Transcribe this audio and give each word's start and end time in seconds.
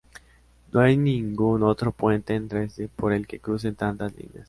No 0.73 0.79
hay 0.79 0.97
ningún 0.97 1.61
otro 1.61 1.91
puente 1.91 2.33
en 2.33 2.47
Dresde 2.47 2.87
por 2.87 3.13
el 3.13 3.27
que 3.27 3.39
crucen 3.39 3.75
tantas 3.75 4.11
líneas. 4.15 4.39